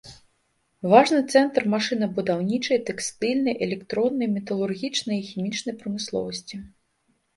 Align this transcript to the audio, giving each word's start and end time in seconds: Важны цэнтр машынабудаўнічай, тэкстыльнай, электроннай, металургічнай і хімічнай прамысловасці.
Важны 0.91 1.19
цэнтр 1.33 1.67
машынабудаўнічай, 1.73 2.77
тэкстыльнай, 2.89 3.55
электроннай, 3.69 4.27
металургічнай 4.39 5.17
і 5.23 5.31
хімічнай 5.33 5.75
прамысловасці. 5.83 6.55